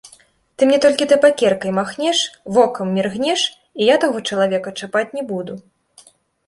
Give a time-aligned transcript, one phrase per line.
[0.59, 2.17] Ты мне толькі табакеркай махнеш,
[2.57, 3.41] вокам міргнеш,
[3.81, 5.53] і я таго чалавека чапаць не буду.